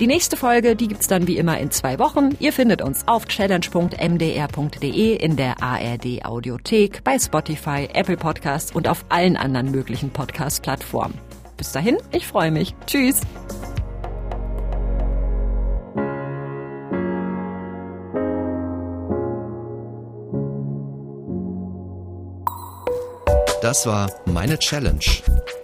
[0.00, 2.30] Die nächste Folge, die gibt's dann wie immer in zwei Wochen.
[2.40, 9.04] Ihr findet uns auf challenge.mdr.de, in der ARD Audiothek, bei Spotify, Apple Podcasts und auf
[9.10, 11.33] allen anderen möglichen Podcast-Plattformen.
[11.56, 12.74] Bis dahin, ich freue mich.
[12.86, 13.20] Tschüss.
[23.62, 25.00] Das war Meine Challenge,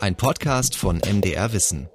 [0.01, 1.91] ein Podcast von MDR Wissen.